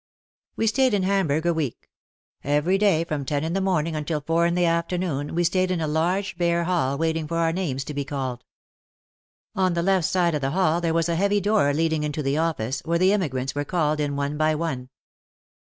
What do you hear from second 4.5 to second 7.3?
the afternoon we stayed in a large, bare hall waiting